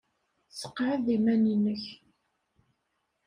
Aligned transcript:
Sseqɛed 0.51 1.05
iman-nnek. 1.15 1.83